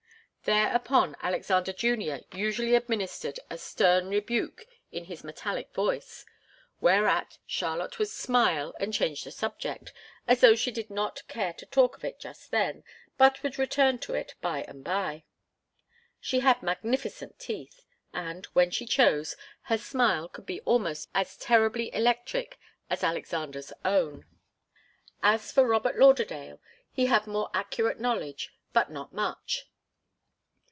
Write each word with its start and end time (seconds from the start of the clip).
Thereupon, 0.43 1.15
Alexander 1.21 1.71
Junior 1.71 2.21
usually 2.33 2.73
administered 2.75 3.39
a 3.51 3.59
stern 3.59 4.09
rebuke 4.09 4.65
in 4.91 5.05
his 5.05 5.23
metallic 5.23 5.71
voice, 5.71 6.25
whereat 6.81 7.37
Charlotte 7.45 7.99
would 7.99 8.07
smile 8.09 8.73
and 8.79 8.91
change 8.91 9.23
the 9.23 9.29
subject, 9.31 9.93
as 10.27 10.41
though 10.41 10.55
she 10.55 10.71
did 10.71 10.89
not 10.89 11.25
care 11.27 11.53
to 11.53 11.65
talk 11.67 11.95
of 11.95 12.03
it 12.03 12.19
just 12.19 12.49
then, 12.49 12.83
but 13.19 13.43
would 13.43 13.59
return 13.59 13.99
to 13.99 14.15
it 14.15 14.33
by 14.41 14.63
and 14.63 14.83
by. 14.83 15.23
She 16.19 16.39
had 16.39 16.63
magnificent 16.63 17.37
teeth, 17.39 17.85
and, 18.11 18.47
when 18.47 18.71
she 18.71 18.87
chose, 18.87 19.37
her 19.65 19.77
smile 19.77 20.27
could 20.27 20.47
be 20.47 20.59
almost 20.61 21.07
as 21.13 21.37
terribly 21.37 21.93
electric 21.93 22.57
as 22.89 23.03
Alexander's 23.03 23.71
own. 23.85 24.25
As 25.21 25.51
for 25.51 25.65
Robert 25.67 25.97
Lauderdale, 25.99 26.59
he 26.91 27.05
had 27.05 27.27
more 27.27 27.51
accurate 27.53 27.99
knowledge, 27.99 28.51
but 28.73 28.89
not 28.89 29.13
much. 29.13 29.67